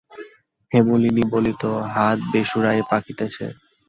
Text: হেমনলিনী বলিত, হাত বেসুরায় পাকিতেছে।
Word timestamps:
হেমনলিনী 0.71 1.23
বলিত, 1.33 1.63
হাত 1.93 2.19
বেসুরায় 2.31 2.83
পাকিতেছে। 2.91 3.45